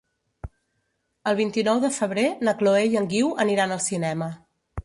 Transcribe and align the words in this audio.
El 1.31 1.37
vint-i-nou 1.41 1.83
de 1.85 1.93
febrer 1.99 2.25
na 2.49 2.57
Chloé 2.63 2.83
i 2.95 3.01
en 3.03 3.09
Guiu 3.15 3.33
aniran 3.47 3.77
al 3.77 3.87
cinema. 3.93 4.35